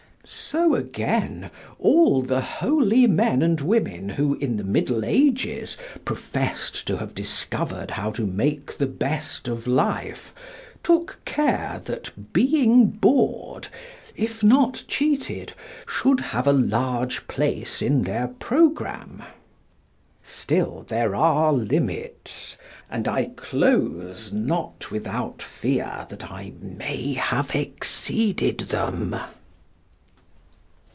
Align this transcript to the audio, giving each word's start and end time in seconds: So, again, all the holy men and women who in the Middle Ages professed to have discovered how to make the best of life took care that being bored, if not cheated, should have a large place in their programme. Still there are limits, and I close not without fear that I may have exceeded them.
So, 0.23 0.75
again, 0.75 1.49
all 1.79 2.21
the 2.21 2.41
holy 2.41 3.07
men 3.07 3.41
and 3.41 3.59
women 3.59 4.07
who 4.09 4.35
in 4.35 4.57
the 4.57 4.63
Middle 4.63 5.03
Ages 5.03 5.77
professed 6.05 6.85
to 6.87 6.97
have 6.97 7.15
discovered 7.15 7.91
how 7.91 8.11
to 8.11 8.25
make 8.27 8.77
the 8.77 8.85
best 8.87 9.47
of 9.47 9.65
life 9.65 10.31
took 10.83 11.19
care 11.25 11.81
that 11.85 12.33
being 12.33 12.85
bored, 12.87 13.67
if 14.15 14.43
not 14.43 14.83
cheated, 14.87 15.53
should 15.87 16.19
have 16.19 16.45
a 16.47 16.53
large 16.53 17.27
place 17.27 17.81
in 17.81 18.03
their 18.03 18.27
programme. 18.27 19.23
Still 20.21 20.85
there 20.87 21.15
are 21.15 21.51
limits, 21.51 22.57
and 22.91 23.07
I 23.07 23.31
close 23.35 24.31
not 24.31 24.91
without 24.91 25.41
fear 25.41 26.05
that 26.09 26.29
I 26.29 26.53
may 26.61 27.13
have 27.13 27.55
exceeded 27.55 28.59
them. 28.59 29.15